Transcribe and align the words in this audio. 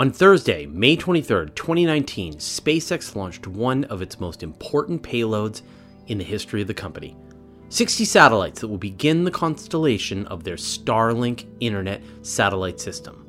On 0.00 0.10
Thursday, 0.10 0.64
May 0.64 0.96
23, 0.96 1.50
2019, 1.54 2.36
SpaceX 2.36 3.14
launched 3.14 3.46
one 3.46 3.84
of 3.84 4.00
its 4.00 4.18
most 4.18 4.42
important 4.42 5.02
payloads 5.02 5.60
in 6.06 6.16
the 6.16 6.24
history 6.24 6.62
of 6.62 6.68
the 6.68 6.72
company 6.72 7.18
60 7.68 8.06
satellites 8.06 8.62
that 8.62 8.68
will 8.68 8.78
begin 8.78 9.24
the 9.24 9.30
constellation 9.30 10.26
of 10.28 10.42
their 10.42 10.56
Starlink 10.56 11.44
internet 11.60 12.00
satellite 12.22 12.80
system. 12.80 13.28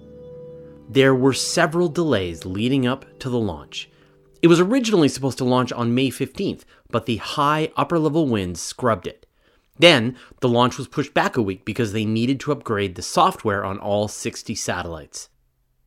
There 0.88 1.14
were 1.14 1.34
several 1.34 1.90
delays 1.90 2.46
leading 2.46 2.88
up 2.88 3.20
to 3.20 3.30
the 3.30 3.38
launch. 3.38 3.90
It 4.42 4.48
was 4.48 4.62
originally 4.62 5.10
supposed 5.10 5.40
to 5.40 5.44
launch 5.44 5.74
on 5.74 5.94
May 5.94 6.10
15th, 6.10 6.62
but 6.90 7.06
the 7.06 7.18
high 7.18 7.74
upper 7.76 8.00
level 8.00 8.30
winds 8.30 8.62
scrubbed 8.62 9.08
it. 9.08 9.26
Then, 9.78 10.16
the 10.40 10.48
launch 10.48 10.78
was 10.78 10.88
pushed 10.88 11.14
back 11.14 11.36
a 11.36 11.42
week 11.42 11.66
because 11.66 11.92
they 11.92 12.06
needed 12.06 12.40
to 12.40 12.54
upgrade 12.54 12.96
the 12.96 13.02
software 13.02 13.66
on 13.66 13.78
all 13.78 14.08
60 14.08 14.56
satellites. 14.56 15.28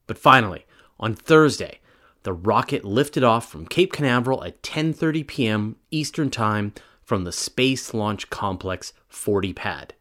But 0.06 0.18
finally, 0.18 0.66
on 0.98 1.14
Thursday, 1.14 1.80
the 2.22 2.32
rocket 2.32 2.84
lifted 2.84 3.22
off 3.22 3.50
from 3.50 3.66
Cape 3.66 3.92
Canaveral 3.92 4.44
at 4.44 4.62
10:30 4.62 5.26
p.m. 5.26 5.76
Eastern 5.90 6.30
Time 6.30 6.72
from 7.02 7.24
the 7.24 7.32
Space 7.32 7.92
Launch 7.92 8.30
Complex 8.30 8.92
40 9.08 9.52
pad. 9.52 9.94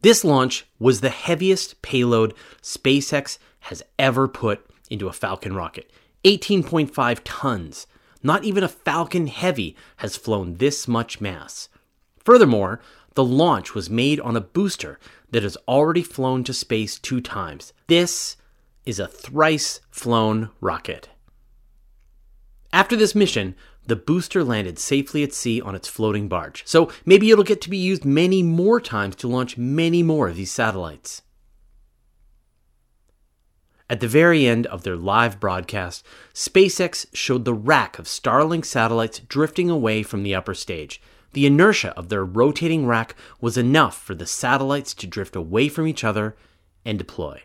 This 0.00 0.24
launch 0.24 0.66
was 0.78 1.00
the 1.00 1.10
heaviest 1.10 1.82
payload 1.82 2.34
SpaceX 2.62 3.38
has 3.60 3.82
ever 3.98 4.28
put 4.28 4.64
into 4.90 5.08
a 5.08 5.12
Falcon 5.12 5.54
rocket 5.54 5.90
18.5 6.24 7.20
tons. 7.24 7.86
Not 8.22 8.44
even 8.44 8.64
a 8.64 8.68
Falcon 8.68 9.28
Heavy 9.28 9.76
has 9.98 10.16
flown 10.16 10.54
this 10.54 10.88
much 10.88 11.20
mass. 11.20 11.68
Furthermore, 12.24 12.80
the 13.14 13.24
launch 13.24 13.74
was 13.74 13.88
made 13.88 14.20
on 14.20 14.36
a 14.36 14.40
booster 14.40 14.98
that 15.30 15.42
has 15.42 15.56
already 15.68 16.02
flown 16.02 16.42
to 16.44 16.52
space 16.52 16.98
two 16.98 17.20
times. 17.20 17.72
This 17.86 18.36
is 18.84 18.98
a 18.98 19.06
thrice 19.06 19.80
flown 19.90 20.50
rocket. 20.60 21.08
After 22.72 22.96
this 22.96 23.14
mission, 23.14 23.54
the 23.86 23.96
booster 23.96 24.44
landed 24.44 24.78
safely 24.78 25.22
at 25.22 25.32
sea 25.32 25.60
on 25.60 25.74
its 25.74 25.88
floating 25.88 26.28
barge, 26.28 26.62
so 26.66 26.90
maybe 27.06 27.30
it'll 27.30 27.44
get 27.44 27.62
to 27.62 27.70
be 27.70 27.78
used 27.78 28.04
many 28.04 28.42
more 28.42 28.80
times 28.80 29.16
to 29.16 29.28
launch 29.28 29.56
many 29.56 30.02
more 30.02 30.28
of 30.28 30.36
these 30.36 30.52
satellites. 30.52 31.22
At 33.90 34.00
the 34.00 34.08
very 34.08 34.46
end 34.46 34.66
of 34.66 34.82
their 34.82 34.96
live 34.96 35.40
broadcast, 35.40 36.04
SpaceX 36.34 37.06
showed 37.14 37.46
the 37.46 37.54
rack 37.54 37.98
of 37.98 38.04
Starlink 38.04 38.66
satellites 38.66 39.20
drifting 39.20 39.70
away 39.70 40.02
from 40.02 40.22
the 40.22 40.34
upper 40.34 40.52
stage. 40.52 41.00
The 41.32 41.46
inertia 41.46 41.94
of 41.96 42.10
their 42.10 42.24
rotating 42.24 42.86
rack 42.86 43.14
was 43.40 43.56
enough 43.56 43.98
for 43.98 44.14
the 44.14 44.26
satellites 44.26 44.92
to 44.94 45.06
drift 45.06 45.34
away 45.34 45.70
from 45.70 45.86
each 45.86 46.04
other 46.04 46.36
and 46.84 46.98
deploy. 46.98 47.42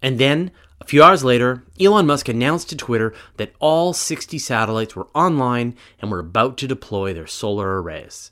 And 0.00 0.18
then, 0.18 0.50
a 0.80 0.84
few 0.84 1.02
hours 1.02 1.24
later, 1.24 1.64
Elon 1.80 2.06
Musk 2.06 2.28
announced 2.28 2.68
to 2.68 2.76
Twitter 2.76 3.14
that 3.38 3.54
all 3.58 3.92
60 3.92 4.38
satellites 4.38 4.94
were 4.94 5.08
online 5.14 5.74
and 6.00 6.10
were 6.10 6.18
about 6.18 6.58
to 6.58 6.68
deploy 6.68 7.12
their 7.12 7.26
solar 7.26 7.80
arrays. 7.80 8.30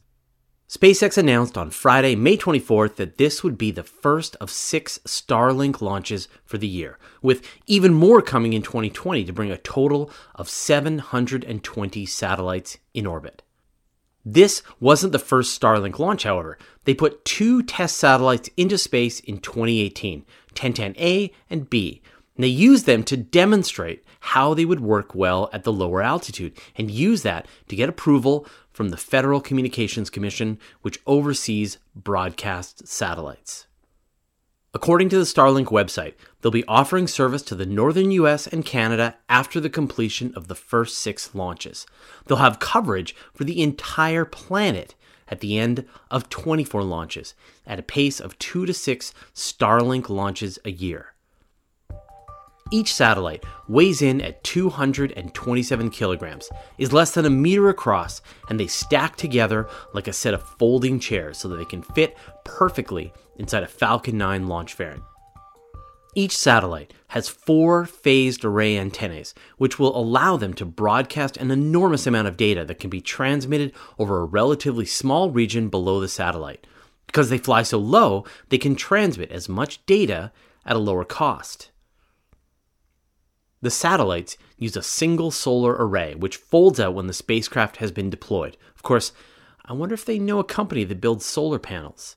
SpaceX 0.69 1.17
announced 1.17 1.57
on 1.57 1.71
Friday, 1.71 2.17
May 2.17 2.37
24th, 2.37 2.97
that 2.97 3.17
this 3.17 3.45
would 3.45 3.57
be 3.57 3.71
the 3.71 3.85
first 3.85 4.35
of 4.37 4.51
six 4.51 4.99
Starlink 5.07 5.81
launches 5.81 6.27
for 6.45 6.59
the 6.59 6.67
year, 6.67 6.99
with 7.23 7.47
even 7.67 7.95
more 7.95 8.21
coming 8.21 8.53
in 8.55 8.63
2020 8.63 9.25
to 9.25 9.33
bring 9.33 9.53
a 9.53 9.59
total 9.59 10.11
of 10.35 10.49
720 10.49 12.07
satellites 12.07 12.79
in 12.93 13.07
orbit. 13.07 13.43
This 14.25 14.63
wasn't 14.81 15.13
the 15.13 15.19
first 15.19 15.61
Starlink 15.61 15.99
launch, 15.99 16.25
however. 16.25 16.59
They 16.85 16.95
put 16.95 17.25
two 17.25 17.63
test 17.63 17.99
satellites 17.99 18.49
into 18.57 18.79
space 18.79 19.21
in 19.21 19.39
2018, 19.39 20.25
Tintin 20.55 20.99
A 20.99 21.31
and 21.51 21.69
B. 21.69 22.03
And 22.37 22.45
they 22.45 22.49
used 22.49 22.87
them 22.87 23.05
to 23.05 23.17
demonstrate 23.17 24.05
how 24.21 24.55
they 24.55 24.65
would 24.65 24.81
work 24.81 25.15
well 25.15 25.49
at 25.53 25.65
the 25.65 25.73
lower 25.73 26.03
altitude 26.03 26.59
and 26.77 26.91
use 26.91 27.23
that 27.23 27.47
to 27.69 27.77
get 27.77 27.89
approval 27.89 28.47
from 28.73 28.89
the 28.89 28.97
Federal 28.97 29.41
Communications 29.41 30.11
Commission, 30.11 30.59
which 30.83 31.01
oversees 31.07 31.79
broadcast 31.95 32.89
satellites. 32.89 33.67
According 34.75 35.09
to 35.11 35.19
the 35.19 35.25
Starlink 35.25 35.67
website, 35.67 36.15
they'll 36.41 36.51
be 36.51 36.67
offering 36.67 37.07
service 37.07 37.43
to 37.43 37.55
the 37.55 37.65
northern 37.65 38.11
US 38.11 38.49
and 38.49 38.67
Canada 38.67 39.17
after 39.29 39.61
the 39.61 39.71
completion 39.71 40.33
of 40.35 40.49
the 40.49 40.57
first 40.57 40.99
six 40.99 41.33
launches. 41.33 41.87
They'll 42.27 42.39
have 42.39 42.59
coverage 42.59 43.15
for 43.33 43.45
the 43.45 43.63
entire 43.63 44.25
planet 44.25 44.97
at 45.29 45.39
the 45.39 45.59
end 45.59 45.87
of 46.11 46.29
24 46.29 46.83
launches 46.83 47.35
at 47.65 47.79
a 47.79 47.85
pace 47.85 48.19
of 48.19 48.37
2 48.41 48.67
to 48.67 48.75
6 48.75 49.15
Starlink 49.33 50.09
launches 50.09 50.59
a 50.65 50.73
year. 50.73 51.14
Each 52.75 52.93
satellite 52.93 53.45
weighs 53.69 54.03
in 54.03 54.21
at 54.21 54.43
227 54.43 55.91
kilograms, 55.91 56.51
is 56.77 56.93
less 56.93 57.13
than 57.13 57.25
a 57.25 57.31
meter 57.31 57.69
across, 57.69 58.21
and 58.49 58.59
they 58.59 58.67
stack 58.67 59.15
together 59.15 59.69
like 59.93 60.09
a 60.09 60.13
set 60.13 60.35
of 60.35 60.43
folding 60.43 60.99
chairs 60.99 61.39
so 61.39 61.47
that 61.47 61.57
they 61.59 61.65
can 61.65 61.83
fit 61.83 62.17
perfectly 62.43 63.13
inside 63.37 63.63
a 63.63 63.69
Falcon 63.69 64.19
9 64.19 64.49
launch 64.49 64.75
variant. 64.75 65.05
Each 66.17 66.37
satellite 66.37 66.93
has 67.11 67.29
four 67.29 67.87
phased 67.87 68.45
array 68.45 68.77
antennas, 68.77 69.35
which 69.57 69.79
will 69.79 69.97
allow 69.97 70.37
them 70.37 70.53
to 70.55 70.65
broadcast 70.65 71.37
an 71.37 71.53
enormous 71.53 72.09
amount 72.09 72.27
of 72.27 72.37
data 72.37 72.65
that 72.65 72.81
can 72.81 72.91
be 72.91 73.01
transmitted 73.01 73.73
over 74.01 74.19
a 74.19 74.25
relatively 74.25 74.85
small 74.85 75.31
region 75.31 75.69
below 75.69 76.01
the 76.01 76.09
satellite. 76.09 76.67
Because 77.07 77.31
they 77.31 77.39
fly 77.39 77.63
so 77.63 77.79
low, 77.79 78.25
they 78.49 78.59
can 78.59 78.75
transmit 78.75 79.31
as 79.31 79.49
much 79.49 79.87
data 79.87 80.33
at 80.67 80.75
a 80.75 80.81
lower 80.81 81.05
cost. 81.05 81.71
The 83.65 83.71
satellites 83.71 84.37
use 84.59 84.77
a 84.77 84.83
single 84.83 85.31
solar 85.31 85.73
array, 85.73 86.15
which 86.15 86.37
folds 86.37 86.79
out 86.79 86.93
when 86.93 87.07
the 87.07 87.15
spacecraft 87.15 87.79
has 87.79 87.91
been 87.91 88.11
deployed. 88.11 88.59
Of 88.75 88.83
course, 88.83 89.13
I 89.65 89.73
wonder 89.73 89.95
if 89.95 90.05
they 90.05 90.19
know 90.19 90.39
a 90.39 90.45
company 90.45 90.85
that 90.85 91.01
builds 91.01 91.25
solar 91.25 91.59
panels. 91.59 92.17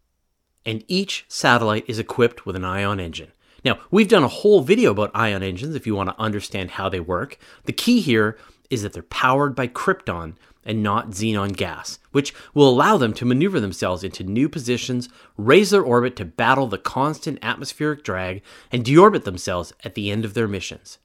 And 0.65 0.83
each 0.89 1.23
satellite 1.29 1.85
is 1.87 1.99
equipped 1.99 2.45
with 2.45 2.57
an 2.57 2.65
ion 2.65 2.99
engine. 2.99 3.31
Now, 3.63 3.79
we've 3.89 4.09
done 4.09 4.25
a 4.25 4.27
whole 4.27 4.59
video 4.59 4.91
about 4.91 5.11
ion 5.13 5.41
engines 5.41 5.73
if 5.73 5.87
you 5.87 5.95
want 5.95 6.09
to 6.09 6.19
understand 6.19 6.71
how 6.71 6.89
they 6.89 6.99
work. 6.99 7.39
The 7.63 7.71
key 7.71 8.01
here 8.01 8.37
is 8.69 8.81
that 8.81 8.91
they're 8.91 9.03
powered 9.03 9.55
by 9.55 9.69
krypton 9.69 10.35
and 10.65 10.83
not 10.83 11.11
xenon 11.11 11.55
gas, 11.55 11.97
which 12.11 12.33
will 12.53 12.67
allow 12.67 12.97
them 12.97 13.13
to 13.13 13.25
maneuver 13.25 13.61
themselves 13.61 14.03
into 14.03 14.25
new 14.25 14.49
positions, 14.49 15.07
raise 15.37 15.69
their 15.69 15.81
orbit 15.81 16.17
to 16.17 16.25
battle 16.25 16.67
the 16.67 16.77
constant 16.77 17.39
atmospheric 17.41 18.03
drag, 18.03 18.41
and 18.69 18.83
deorbit 18.83 19.23
themselves 19.23 19.71
at 19.85 19.95
the 19.95 20.11
end 20.11 20.25
of 20.25 20.33
their 20.33 20.49
missions. 20.49 20.97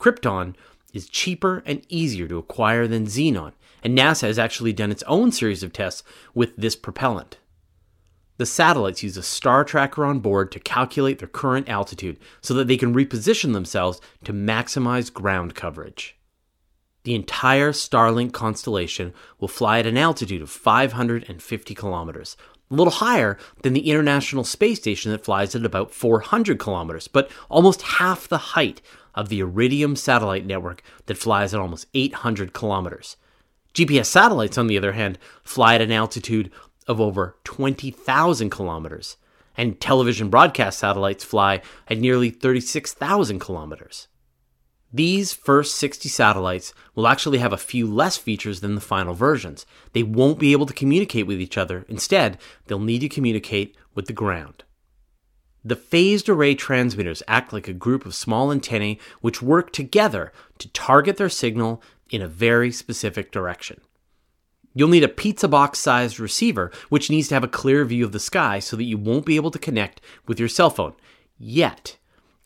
Krypton 0.00 0.54
is 0.92 1.08
cheaper 1.08 1.62
and 1.66 1.84
easier 1.88 2.26
to 2.26 2.38
acquire 2.38 2.86
than 2.88 3.06
xenon, 3.06 3.52
and 3.84 3.96
NASA 3.96 4.22
has 4.22 4.38
actually 4.38 4.72
done 4.72 4.90
its 4.90 5.04
own 5.04 5.30
series 5.30 5.62
of 5.62 5.72
tests 5.72 6.02
with 6.34 6.56
this 6.56 6.74
propellant. 6.74 7.38
The 8.38 8.46
satellites 8.46 9.02
use 9.02 9.18
a 9.18 9.22
star 9.22 9.64
tracker 9.64 10.04
on 10.06 10.20
board 10.20 10.50
to 10.52 10.60
calculate 10.60 11.18
their 11.18 11.28
current 11.28 11.68
altitude 11.68 12.18
so 12.40 12.54
that 12.54 12.68
they 12.68 12.78
can 12.78 12.94
reposition 12.94 13.52
themselves 13.52 14.00
to 14.24 14.32
maximize 14.32 15.12
ground 15.12 15.54
coverage. 15.54 16.16
The 17.04 17.14
entire 17.14 17.72
Starlink 17.72 18.32
constellation 18.32 19.12
will 19.38 19.48
fly 19.48 19.78
at 19.78 19.86
an 19.86 19.98
altitude 19.98 20.40
of 20.42 20.50
550 20.50 21.74
kilometers, 21.74 22.36
a 22.70 22.74
little 22.74 22.92
higher 22.92 23.36
than 23.62 23.72
the 23.72 23.90
International 23.90 24.44
Space 24.44 24.78
Station 24.78 25.10
that 25.10 25.24
flies 25.24 25.54
at 25.54 25.64
about 25.64 25.92
400 25.92 26.58
kilometers, 26.58 27.08
but 27.08 27.30
almost 27.48 27.82
half 27.82 28.28
the 28.28 28.38
height 28.38 28.80
of 29.14 29.28
the 29.28 29.40
Iridium 29.40 29.96
satellite 29.96 30.46
network 30.46 30.82
that 31.06 31.18
flies 31.18 31.52
at 31.52 31.60
almost 31.60 31.86
800 31.94 32.52
kilometers. 32.52 33.16
GPS 33.74 34.06
satellites, 34.06 34.58
on 34.58 34.66
the 34.66 34.78
other 34.78 34.92
hand, 34.92 35.18
fly 35.42 35.74
at 35.74 35.80
an 35.80 35.92
altitude 35.92 36.50
of 36.86 37.00
over 37.00 37.36
20,000 37.44 38.50
kilometers, 38.50 39.16
and 39.56 39.80
television 39.80 40.28
broadcast 40.30 40.78
satellites 40.78 41.24
fly 41.24 41.60
at 41.88 41.98
nearly 41.98 42.30
36,000 42.30 43.38
kilometers. 43.38 44.08
These 44.92 45.32
first 45.32 45.76
60 45.76 46.08
satellites 46.08 46.74
will 46.94 47.06
actually 47.06 47.38
have 47.38 47.52
a 47.52 47.58
few 47.58 47.86
less 47.86 48.16
features 48.16 48.60
than 48.60 48.74
the 48.74 48.80
final 48.80 49.14
versions. 49.14 49.64
They 49.92 50.02
won't 50.02 50.40
be 50.40 50.52
able 50.52 50.66
to 50.66 50.74
communicate 50.74 51.26
with 51.26 51.40
each 51.40 51.56
other. 51.56 51.84
Instead, 51.88 52.38
they'll 52.66 52.80
need 52.80 53.00
to 53.00 53.08
communicate 53.08 53.76
with 53.94 54.06
the 54.06 54.12
ground. 54.12 54.64
The 55.64 55.76
phased 55.76 56.28
array 56.28 56.54
transmitters 56.54 57.22
act 57.28 57.52
like 57.52 57.68
a 57.68 57.72
group 57.72 58.04
of 58.04 58.14
small 58.14 58.50
antennae 58.50 58.98
which 59.20 59.42
work 59.42 59.72
together 59.72 60.32
to 60.58 60.68
target 60.70 61.18
their 61.18 61.28
signal 61.28 61.82
in 62.08 62.22
a 62.22 62.28
very 62.28 62.72
specific 62.72 63.30
direction. 63.30 63.80
You'll 64.74 64.88
need 64.88 65.04
a 65.04 65.08
pizza 65.08 65.48
box 65.48 65.78
sized 65.78 66.18
receiver, 66.18 66.72
which 66.88 67.10
needs 67.10 67.28
to 67.28 67.34
have 67.34 67.44
a 67.44 67.48
clear 67.48 67.84
view 67.84 68.04
of 68.04 68.12
the 68.12 68.20
sky 68.20 68.58
so 68.58 68.76
that 68.76 68.84
you 68.84 68.96
won't 68.96 69.26
be 69.26 69.36
able 69.36 69.50
to 69.50 69.58
connect 69.58 70.00
with 70.26 70.40
your 70.40 70.48
cell 70.48 70.70
phone 70.70 70.94
yet. 71.38 71.96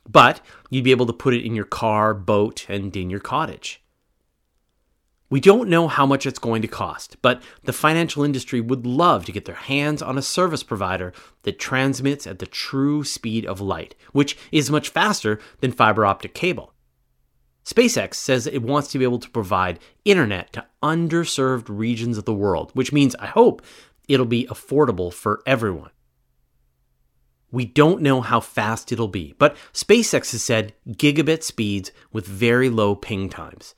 But 0.09 0.41
you'd 0.71 0.85
be 0.85 0.91
able 0.91 1.07
to 1.07 1.13
put 1.13 1.35
it 1.35 1.45
in 1.45 1.55
your 1.55 1.65
car, 1.65 2.15
boat, 2.15 2.67
and 2.69 2.95
in 2.97 3.11
your 3.11 3.21
cottage. 3.21 3.83
We 5.31 5.41
don't 5.41 5.71
know 5.71 5.89
how 5.89 6.07
much 6.07 6.27
it's 6.27 6.39
going 6.39 6.63
to 6.63 6.69
cost, 6.69 7.17
but 7.23 7.43
the 7.65 7.73
financial 7.73 8.23
industry 8.23 8.61
would 8.61 8.87
love 8.87 9.25
to 9.25 9.33
get 9.33 9.47
their 9.47 9.55
hands 9.55 10.03
on 10.03 10.19
a 10.19 10.23
service 10.23 10.63
provider 10.63 11.13
that 11.43 11.59
transmits 11.59 12.27
at 12.27 12.39
the 12.39 12.47
true 12.47 13.03
speed 13.03 13.47
of 13.47 13.61
light, 13.61 13.97
which 14.13 14.37
is 14.53 14.71
much 14.71 14.91
faster 14.91 15.41
than 15.61 15.73
fiber 15.73 16.07
optic 16.07 16.35
cable. 16.35 16.75
SpaceX 17.65 18.15
says 18.15 18.47
it 18.47 18.63
wants 18.63 18.89
to 18.93 18.99
be 18.99 19.05
able 19.05 19.19
to 19.19 19.31
provide 19.31 19.81
internet 20.05 20.53
to 20.53 20.67
underserved 20.83 21.65
regions 21.69 22.19
of 22.19 22.27
the 22.27 22.35
world, 22.35 22.71
which 22.75 22.93
means 22.93 23.17
I 23.17 23.27
hope 23.27 23.63
it'll 24.07 24.27
be 24.27 24.47
affordable 24.47 25.13
for 25.13 25.43
everyone. 25.47 25.91
We 27.55 27.67
don't 27.67 28.03
know 28.03 28.21
how 28.21 28.41
fast 28.41 28.91
it'll 28.91 29.07
be, 29.07 29.37
but 29.39 29.57
SpaceX 29.73 30.33
has 30.33 30.43
said 30.43 30.75
gigabit 30.89 31.45
speeds 31.45 31.93
with 32.13 32.27
very 32.27 32.69
low 32.69 32.97
ping 32.97 33.29
times. 33.29 33.77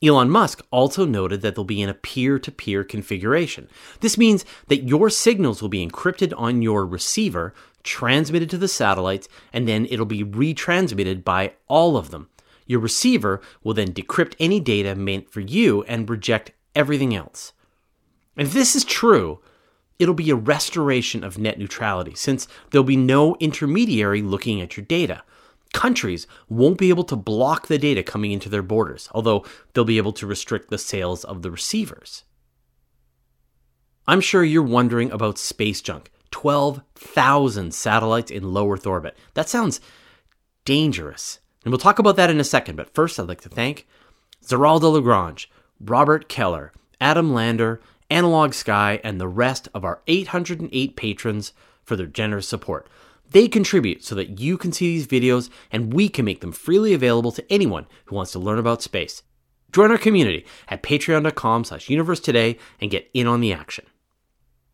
Elon 0.00 0.30
Musk 0.30 0.64
also 0.70 1.04
noted 1.04 1.42
that 1.42 1.56
they'll 1.56 1.64
be 1.64 1.82
in 1.82 1.88
a 1.88 1.94
peer 1.94 2.38
to 2.38 2.52
peer 2.52 2.84
configuration. 2.84 3.68
This 3.98 4.16
means 4.16 4.44
that 4.68 4.84
your 4.84 5.10
signals 5.10 5.60
will 5.60 5.68
be 5.68 5.84
encrypted 5.84 6.32
on 6.36 6.62
your 6.62 6.86
receiver, 6.86 7.52
transmitted 7.82 8.48
to 8.50 8.58
the 8.58 8.68
satellites, 8.68 9.28
and 9.52 9.66
then 9.66 9.88
it'll 9.90 10.06
be 10.06 10.22
retransmitted 10.22 11.24
by 11.24 11.54
all 11.66 11.96
of 11.96 12.12
them. 12.12 12.28
Your 12.66 12.78
receiver 12.78 13.40
will 13.64 13.74
then 13.74 13.92
decrypt 13.92 14.36
any 14.38 14.60
data 14.60 14.94
meant 14.94 15.32
for 15.32 15.40
you 15.40 15.82
and 15.88 16.08
reject 16.08 16.52
everything 16.76 17.12
else. 17.12 17.52
If 18.36 18.52
this 18.52 18.76
is 18.76 18.84
true, 18.84 19.40
it'll 19.98 20.14
be 20.14 20.30
a 20.30 20.36
restoration 20.36 21.24
of 21.24 21.38
net 21.38 21.58
neutrality 21.58 22.14
since 22.14 22.48
there'll 22.70 22.84
be 22.84 22.96
no 22.96 23.36
intermediary 23.40 24.22
looking 24.22 24.60
at 24.60 24.76
your 24.76 24.84
data 24.86 25.22
countries 25.76 26.26
won't 26.48 26.78
be 26.78 26.88
able 26.88 27.04
to 27.04 27.14
block 27.14 27.66
the 27.66 27.76
data 27.76 28.02
coming 28.02 28.32
into 28.32 28.48
their 28.48 28.62
borders, 28.62 29.10
although 29.12 29.44
they'll 29.72 29.84
be 29.84 29.98
able 29.98 30.12
to 30.12 30.26
restrict 30.26 30.70
the 30.70 30.78
sales 30.78 31.22
of 31.22 31.42
the 31.42 31.50
receivers. 31.50 32.24
I'm 34.08 34.22
sure 34.22 34.42
you're 34.42 34.62
wondering 34.62 35.10
about 35.10 35.36
space 35.36 35.82
junk 35.82 36.10
12,000 36.30 37.74
satellites 37.74 38.30
in 38.30 38.54
low 38.54 38.70
Earth 38.72 38.86
orbit. 38.86 39.16
That 39.34 39.50
sounds 39.50 39.80
dangerous. 40.64 41.40
And 41.62 41.72
we'll 41.72 41.78
talk 41.78 41.98
about 41.98 42.16
that 42.16 42.30
in 42.30 42.40
a 42.40 42.44
second, 42.44 42.76
but 42.76 42.94
first 42.94 43.20
I'd 43.20 43.28
like 43.28 43.42
to 43.42 43.48
thank 43.48 43.86
Zeraldo 44.44 44.92
Lagrange, 44.92 45.50
Robert 45.78 46.28
Keller, 46.28 46.72
Adam 47.00 47.34
Lander, 47.34 47.80
Analog 48.10 48.54
Sky, 48.54 49.00
and 49.02 49.20
the 49.20 49.28
rest 49.28 49.68
of 49.74 49.84
our 49.84 50.00
808 50.06 50.96
patrons 50.96 51.52
for 51.82 51.96
their 51.96 52.06
generous 52.06 52.48
support. 52.48 52.88
They 53.30 53.48
contribute 53.48 54.04
so 54.04 54.14
that 54.14 54.38
you 54.40 54.56
can 54.56 54.72
see 54.72 54.86
these 54.86 55.06
videos 55.06 55.50
and 55.72 55.92
we 55.92 56.08
can 56.08 56.24
make 56.24 56.40
them 56.40 56.52
freely 56.52 56.94
available 56.94 57.32
to 57.32 57.52
anyone 57.52 57.86
who 58.06 58.14
wants 58.14 58.32
to 58.32 58.38
learn 58.38 58.58
about 58.58 58.82
space. 58.82 59.22
Join 59.72 59.90
our 59.90 59.98
community 59.98 60.46
at 60.68 60.82
patreon.com 60.82 61.64
slash 61.64 61.90
universe 61.90 62.20
today 62.20 62.58
and 62.80 62.90
get 62.90 63.10
in 63.12 63.26
on 63.26 63.40
the 63.40 63.52
action. 63.52 63.84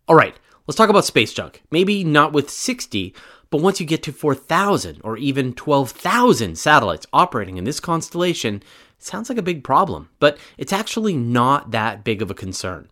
All 0.07 0.17
right, 0.17 0.39
let's 0.67 0.77
talk 0.77 0.91
about 0.91 1.05
space 1.05 1.33
junk. 1.33 1.63
Maybe 1.71 2.05
not 2.05 2.33
with 2.33 2.51
60, 2.51 3.15
but 3.51 3.63
once 3.63 3.81
you 3.81 3.87
get 3.87 4.03
to 4.05 4.13
4,000 4.13 5.01
or 5.03 5.17
even 5.17 5.55
12,000 5.55 6.57
satellites 6.57 7.07
operating 7.13 7.57
in 7.57 7.65
this 7.65 7.81
constellation, 7.81 8.57
it 8.57 9.03
sounds 9.03 9.29
like 9.29 9.39
a 9.39 9.43
big 9.43 9.65
problem, 9.65 10.11
but 10.21 10.39
it's 10.59 10.73
actually 10.73 11.17
not 11.17 11.71
that 11.71 12.05
big 12.05 12.23
of 12.23 12.31
a 12.31 12.35
concern. 12.35 12.89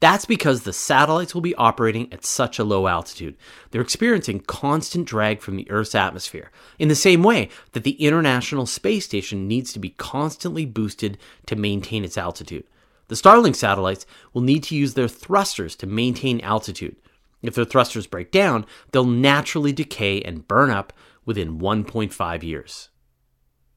That's 0.00 0.24
because 0.24 0.62
the 0.62 0.72
satellites 0.72 1.34
will 1.34 1.40
be 1.40 1.56
operating 1.56 2.12
at 2.12 2.24
such 2.24 2.58
a 2.58 2.64
low 2.64 2.86
altitude. 2.86 3.36
They're 3.70 3.82
experiencing 3.82 4.40
constant 4.40 5.06
drag 5.06 5.40
from 5.40 5.56
the 5.56 5.68
Earth's 5.70 5.94
atmosphere, 5.94 6.52
in 6.78 6.88
the 6.88 6.94
same 6.94 7.24
way 7.24 7.48
that 7.72 7.82
the 7.82 8.00
International 8.02 8.64
Space 8.64 9.04
Station 9.04 9.48
needs 9.48 9.72
to 9.72 9.80
be 9.80 9.90
constantly 9.90 10.64
boosted 10.64 11.18
to 11.46 11.56
maintain 11.56 12.04
its 12.04 12.16
altitude. 12.16 12.64
The 13.08 13.16
Starlink 13.16 13.56
satellites 13.56 14.06
will 14.32 14.42
need 14.42 14.62
to 14.64 14.76
use 14.76 14.94
their 14.94 15.08
thrusters 15.08 15.74
to 15.76 15.86
maintain 15.86 16.40
altitude. 16.42 16.94
If 17.42 17.54
their 17.54 17.64
thrusters 17.64 18.06
break 18.06 18.30
down, 18.30 18.66
they'll 18.92 19.04
naturally 19.04 19.72
decay 19.72 20.20
and 20.22 20.46
burn 20.46 20.70
up 20.70 20.92
within 21.24 21.58
1.5 21.58 22.42
years. 22.42 22.88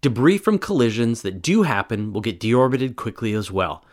Debris 0.01 0.39
from 0.39 0.59
collisions 0.59 1.21
that 1.21 1.41
do 1.41 1.63
happen 1.63 2.11
will 2.11 2.21
get 2.21 2.39
deorbited 2.39 2.95
quickly 2.95 3.33
as 3.33 3.51
well 3.51 3.83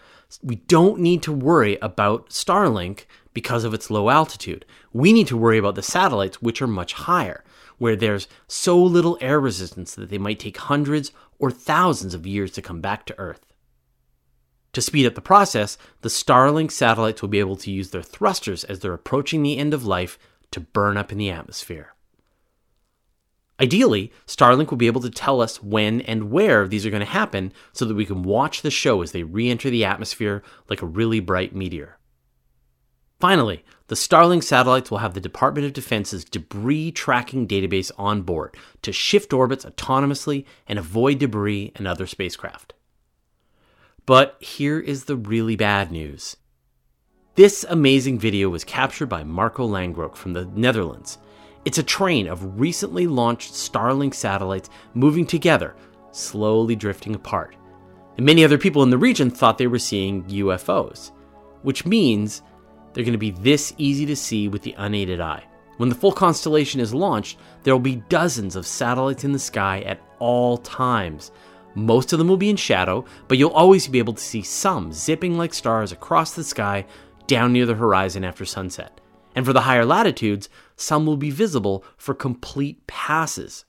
we 0.42 0.56
don't 0.56 1.00
need 1.00 1.22
to 1.22 1.32
worry 1.32 1.78
about 1.80 2.30
Starlink 2.30 3.04
because 3.32 3.64
of 3.64 3.72
its 3.72 3.90
low 3.90 4.10
altitude. 4.10 4.64
We 4.92 5.12
need 5.12 5.26
to 5.28 5.36
worry 5.36 5.58
about 5.58 5.74
the 5.74 5.82
satellites, 5.82 6.42
which 6.42 6.60
are 6.60 6.66
much 6.66 6.92
higher, 6.92 7.44
where 7.78 7.96
there's 7.96 8.28
so 8.46 8.82
little 8.82 9.16
air 9.20 9.40
resistance 9.40 9.94
that 9.94 10.10
they 10.10 10.18
might 10.18 10.38
take 10.38 10.56
hundreds 10.56 11.12
or 11.38 11.50
thousands 11.50 12.14
of 12.14 12.26
years 12.26 12.50
to 12.52 12.62
come 12.62 12.80
back 12.80 13.06
to 13.06 13.18
Earth. 13.18 13.46
To 14.74 14.82
speed 14.82 15.06
up 15.06 15.14
the 15.14 15.20
process, 15.20 15.78
the 16.02 16.08
Starlink 16.08 16.70
satellites 16.70 17.22
will 17.22 17.28
be 17.28 17.40
able 17.40 17.56
to 17.56 17.70
use 17.70 17.90
their 17.90 18.02
thrusters 18.02 18.64
as 18.64 18.80
they're 18.80 18.92
approaching 18.92 19.42
the 19.42 19.56
end 19.56 19.72
of 19.72 19.84
life 19.84 20.18
to 20.50 20.60
burn 20.60 20.96
up 20.96 21.10
in 21.10 21.18
the 21.18 21.30
atmosphere. 21.30 21.94
Ideally, 23.60 24.12
Starlink 24.26 24.70
will 24.70 24.78
be 24.78 24.86
able 24.86 25.00
to 25.00 25.10
tell 25.10 25.40
us 25.40 25.62
when 25.62 26.00
and 26.02 26.30
where 26.30 26.68
these 26.68 26.86
are 26.86 26.90
going 26.90 27.00
to 27.00 27.06
happen 27.06 27.52
so 27.72 27.84
that 27.84 27.94
we 27.94 28.06
can 28.06 28.22
watch 28.22 28.62
the 28.62 28.70
show 28.70 29.02
as 29.02 29.12
they 29.12 29.24
re 29.24 29.50
enter 29.50 29.68
the 29.68 29.84
atmosphere 29.84 30.42
like 30.68 30.80
a 30.80 30.86
really 30.86 31.18
bright 31.18 31.54
meteor. 31.54 31.98
Finally, 33.18 33.64
the 33.88 33.96
Starlink 33.96 34.44
satellites 34.44 34.92
will 34.92 34.98
have 34.98 35.14
the 35.14 35.20
Department 35.20 35.66
of 35.66 35.72
Defense's 35.72 36.24
debris 36.24 36.92
tracking 36.92 37.48
database 37.48 37.90
on 37.98 38.22
board 38.22 38.56
to 38.82 38.92
shift 38.92 39.32
orbits 39.32 39.64
autonomously 39.64 40.44
and 40.68 40.78
avoid 40.78 41.18
debris 41.18 41.72
and 41.74 41.88
other 41.88 42.06
spacecraft. 42.06 42.74
But 44.06 44.40
here 44.40 44.78
is 44.78 45.04
the 45.04 45.16
really 45.16 45.56
bad 45.56 45.90
news. 45.90 46.36
This 47.34 47.64
amazing 47.68 48.20
video 48.20 48.50
was 48.50 48.62
captured 48.62 49.06
by 49.06 49.24
Marco 49.24 49.66
Langbroek 49.66 50.14
from 50.14 50.32
the 50.32 50.44
Netherlands 50.46 51.18
it's 51.64 51.78
a 51.78 51.82
train 51.82 52.28
of 52.28 52.58
recently 52.58 53.06
launched 53.06 53.52
Starlink 53.52 54.14
satellites 54.14 54.70
moving 54.94 55.26
together, 55.26 55.74
slowly 56.12 56.76
drifting 56.76 57.14
apart. 57.14 57.56
And 58.16 58.26
many 58.26 58.44
other 58.44 58.58
people 58.58 58.82
in 58.82 58.90
the 58.90 58.98
region 58.98 59.30
thought 59.30 59.58
they 59.58 59.66
were 59.66 59.78
seeing 59.78 60.24
UFOs, 60.24 61.12
which 61.62 61.86
means 61.86 62.42
they're 62.92 63.04
going 63.04 63.12
to 63.12 63.18
be 63.18 63.30
this 63.30 63.72
easy 63.78 64.06
to 64.06 64.16
see 64.16 64.48
with 64.48 64.62
the 64.62 64.74
unaided 64.78 65.20
eye. 65.20 65.44
When 65.76 65.88
the 65.88 65.94
full 65.94 66.12
constellation 66.12 66.80
is 66.80 66.92
launched, 66.92 67.38
there 67.62 67.72
will 67.72 67.80
be 67.80 68.02
dozens 68.08 68.56
of 68.56 68.66
satellites 68.66 69.22
in 69.24 69.32
the 69.32 69.38
sky 69.38 69.82
at 69.82 70.00
all 70.18 70.58
times. 70.58 71.30
Most 71.76 72.12
of 72.12 72.18
them 72.18 72.26
will 72.26 72.36
be 72.36 72.50
in 72.50 72.56
shadow, 72.56 73.04
but 73.28 73.38
you'll 73.38 73.50
always 73.50 73.86
be 73.86 74.00
able 74.00 74.14
to 74.14 74.22
see 74.22 74.42
some 74.42 74.92
zipping 74.92 75.38
like 75.38 75.54
stars 75.54 75.92
across 75.92 76.32
the 76.32 76.42
sky 76.42 76.84
down 77.28 77.52
near 77.52 77.66
the 77.66 77.74
horizon 77.74 78.24
after 78.24 78.44
sunset. 78.44 79.00
And 79.36 79.46
for 79.46 79.52
the 79.52 79.60
higher 79.60 79.84
latitudes, 79.84 80.48
some 80.78 81.04
will 81.04 81.16
be 81.16 81.30
visible 81.30 81.84
for 81.96 82.14
complete 82.14 82.86
passes. 82.86 83.64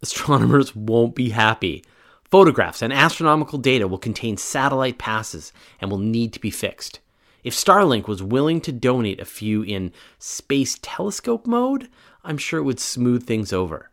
Astronomers 0.00 0.74
won't 0.76 1.14
be 1.14 1.30
happy. 1.30 1.84
Photographs 2.30 2.80
and 2.80 2.92
astronomical 2.92 3.58
data 3.58 3.86
will 3.86 3.98
contain 3.98 4.36
satellite 4.36 4.98
passes 4.98 5.52
and 5.80 5.90
will 5.90 5.98
need 5.98 6.32
to 6.32 6.40
be 6.40 6.50
fixed. 6.50 7.00
If 7.44 7.54
Starlink 7.54 8.06
was 8.06 8.22
willing 8.22 8.60
to 8.62 8.72
donate 8.72 9.20
a 9.20 9.24
few 9.24 9.62
in 9.62 9.92
space 10.18 10.78
telescope 10.80 11.46
mode, 11.46 11.88
I'm 12.22 12.38
sure 12.38 12.60
it 12.60 12.64
would 12.64 12.80
smooth 12.80 13.26
things 13.26 13.52
over. 13.52 13.90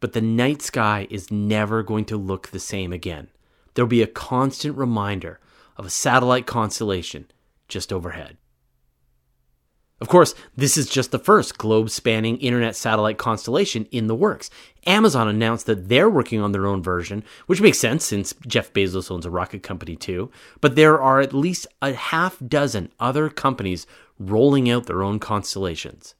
But 0.00 0.12
the 0.12 0.20
night 0.20 0.60
sky 0.60 1.06
is 1.08 1.30
never 1.30 1.82
going 1.82 2.04
to 2.06 2.16
look 2.16 2.48
the 2.48 2.58
same 2.58 2.92
again. 2.92 3.28
There'll 3.74 3.88
be 3.88 4.02
a 4.02 4.08
constant 4.08 4.76
reminder 4.76 5.38
of 5.76 5.86
a 5.86 5.90
satellite 5.90 6.46
constellation 6.46 7.30
just 7.68 7.92
overhead. 7.92 8.36
Of 10.00 10.08
course, 10.08 10.34
this 10.56 10.78
is 10.78 10.88
just 10.88 11.10
the 11.10 11.18
first 11.18 11.58
globe 11.58 11.90
spanning 11.90 12.38
internet 12.38 12.74
satellite 12.74 13.18
constellation 13.18 13.84
in 13.90 14.06
the 14.06 14.14
works. 14.14 14.48
Amazon 14.86 15.28
announced 15.28 15.66
that 15.66 15.90
they're 15.90 16.08
working 16.08 16.40
on 16.40 16.52
their 16.52 16.66
own 16.66 16.82
version, 16.82 17.22
which 17.46 17.60
makes 17.60 17.78
sense 17.78 18.06
since 18.06 18.34
Jeff 18.46 18.72
Bezos 18.72 19.10
owns 19.10 19.26
a 19.26 19.30
rocket 19.30 19.62
company 19.62 19.96
too. 19.96 20.30
But 20.62 20.74
there 20.74 21.00
are 21.00 21.20
at 21.20 21.34
least 21.34 21.66
a 21.82 21.92
half 21.92 22.38
dozen 22.46 22.90
other 22.98 23.28
companies 23.28 23.86
rolling 24.18 24.70
out 24.70 24.86
their 24.86 25.02
own 25.02 25.18
constellations. 25.18 26.14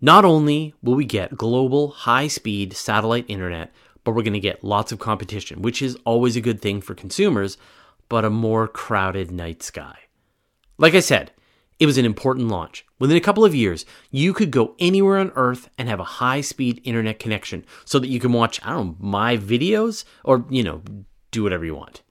Not 0.00 0.24
only 0.24 0.74
will 0.82 0.94
we 0.96 1.04
get 1.04 1.36
global 1.36 1.90
high 1.90 2.26
speed 2.26 2.72
satellite 2.74 3.26
internet, 3.28 3.72
but 4.02 4.12
we're 4.12 4.22
going 4.22 4.32
to 4.32 4.40
get 4.40 4.64
lots 4.64 4.90
of 4.90 4.98
competition, 4.98 5.62
which 5.62 5.82
is 5.82 5.96
always 6.04 6.34
a 6.34 6.40
good 6.40 6.60
thing 6.60 6.80
for 6.80 6.94
consumers, 6.94 7.58
but 8.08 8.24
a 8.24 8.30
more 8.30 8.66
crowded 8.66 9.30
night 9.30 9.62
sky. 9.62 9.96
Like 10.78 10.94
I 10.94 11.00
said, 11.00 11.32
it 11.80 11.86
was 11.86 11.98
an 11.98 12.04
important 12.04 12.48
launch. 12.48 12.84
Within 12.98 13.16
a 13.16 13.22
couple 13.22 13.44
of 13.44 13.54
years, 13.54 13.86
you 14.10 14.34
could 14.34 14.50
go 14.50 14.76
anywhere 14.78 15.18
on 15.18 15.32
Earth 15.34 15.70
and 15.78 15.88
have 15.88 15.98
a 15.98 16.04
high 16.04 16.42
speed 16.42 16.80
internet 16.84 17.18
connection 17.18 17.64
so 17.86 17.98
that 17.98 18.08
you 18.08 18.20
can 18.20 18.34
watch, 18.34 18.60
I 18.62 18.72
don't 18.72 18.86
know, 18.86 18.96
my 19.00 19.38
videos 19.38 20.04
or, 20.22 20.44
you 20.50 20.62
know, 20.62 20.82
do 21.30 21.42
whatever 21.42 21.64
you 21.64 21.74
want. 21.74 22.02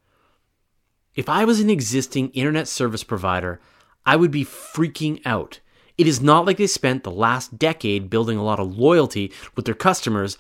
If 1.16 1.30
I 1.30 1.46
was 1.46 1.60
an 1.60 1.70
existing 1.70 2.30
internet 2.32 2.68
service 2.68 3.04
provider, 3.04 3.62
I 4.06 4.16
would 4.16 4.32
be 4.32 4.44
freaking 4.44 5.22
out. 5.24 5.60
It 6.00 6.08
is 6.08 6.20
not 6.20 6.46
like 6.46 6.58
they 6.58 6.68
spent 6.68 7.04
the 7.04 7.12
last 7.12 7.60
decade 7.60 8.10
building 8.10 8.38
a 8.38 8.44
lot 8.44 8.60
of 8.60 8.76
loyalty 8.76 9.32
with 9.56 9.66
their 9.66 9.76
customers 9.76 10.38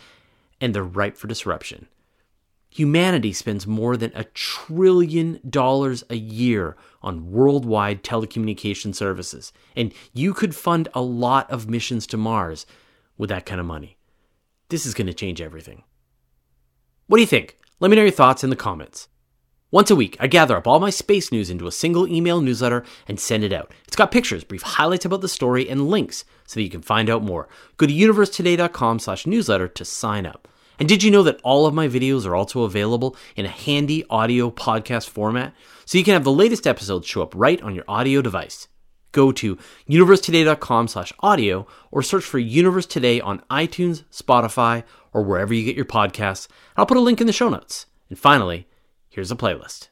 and 0.60 0.74
they're 0.74 0.84
ripe 0.84 1.18
for 1.18 1.28
disruption. 1.28 1.88
Humanity 2.72 3.34
spends 3.34 3.66
more 3.66 3.98
than 3.98 4.12
a 4.14 4.26
trillion 4.26 5.40
dollars 5.50 6.04
a 6.10 6.16
year 6.16 6.78
on 7.02 7.32
worldwide 7.32 8.04
telecommunication 8.04 8.94
services, 8.94 9.52
and 9.76 9.92
you 10.14 10.34
could 10.34 10.56
fund 10.56 10.88
a 10.94 11.02
lot 11.02 11.50
of 11.50 11.70
missions 11.70 12.06
to 12.08 12.18
Mars 12.18 12.68
with 13.18 13.30
that 13.30 13.46
kind 13.46 13.60
of 13.60 13.66
money. 13.66 13.98
This 14.70 14.86
is 14.86 14.94
going 14.94 15.08
to 15.08 15.14
change 15.14 15.42
everything. 15.42 15.84
What 17.08 17.18
do 17.18 17.22
you 17.22 17.28
think? 17.28 17.58
Let 17.80 17.90
me 17.90 17.96
know 17.96 18.04
your 18.04 18.12
thoughts 18.12 18.44
in 18.44 18.52
the 18.52 18.56
comments. 18.56 19.08
Once 19.72 19.90
a 19.90 19.96
week, 19.96 20.16
I 20.20 20.28
gather 20.28 20.58
up 20.58 20.68
all 20.68 20.80
my 20.80 20.90
space 20.90 21.32
news 21.32 21.50
into 21.50 21.68
a 21.68 21.72
single 21.72 22.08
email 22.08 22.42
newsletter 22.42 22.84
and 23.08 23.20
send 23.20 23.44
it 23.44 23.54
out. 23.54 23.72
It's 23.88 23.96
got 23.96 24.12
pictures, 24.12 24.44
brief 24.44 24.62
highlights 24.64 25.06
about 25.06 25.22
the 25.22 25.30
story, 25.30 25.70
and 25.70 25.90
links 25.90 26.24
so 26.46 26.56
that 26.56 26.64
you 26.64 26.70
can 26.70 26.82
find 26.82 27.10
out 27.10 27.24
more. 27.24 27.48
Go 27.78 27.88
to 27.88 27.94
universetoday.com 27.94 29.00
slash 29.00 29.26
newsletter 29.26 29.68
to 29.68 29.86
sign 29.86 30.26
up. 30.26 30.48
And 30.80 30.88
did 30.88 31.04
you 31.04 31.12
know 31.12 31.24
that 31.24 31.42
all 31.44 31.66
of 31.66 31.74
my 31.74 31.88
videos 31.88 32.26
are 32.26 32.36
also 32.36 32.64
available 32.64 33.16
in 33.36 33.46
a 33.46 33.50
handy 33.50 34.06
audio 34.10 34.50
podcast 34.50 35.10
format? 35.10 35.54
So 35.86 35.98
you 35.98 36.04
can 36.04 36.14
have 36.14 36.24
the 36.24 36.32
latest 36.32 36.66
episodes 36.66 37.06
show 37.08 37.22
up 37.22 37.34
right 37.36 37.62
on 37.62 37.76
your 37.76 37.84
audio 37.88 38.22
device. 38.22 38.68
Go 39.12 39.32
to 39.34 39.58
universetoday.com 39.90 40.88
slash 40.88 41.12
audio 41.20 41.68
or 41.92 42.02
search 42.02 42.24
for 42.24 42.40
Universe 42.40 42.86
Today 42.86 43.20
on 43.20 43.44
iTunes, 43.50 44.04
Spotify, 44.12 44.84
or 45.12 45.24
wherever 45.24 45.54
you 45.54 45.66
get 45.66 45.76
your 45.76 45.86
podcasts. 45.86 46.48
I'll 46.78 46.86
put 46.86 46.98
a 46.98 47.02
link 47.02 47.20
in 47.20 47.28
the 47.28 47.34
show 47.34 47.50
notes. 47.50 47.88
And 48.10 48.18
finally, 48.18 48.68
here's 49.10 49.32
a 49.32 49.36
playlist. 49.36 49.90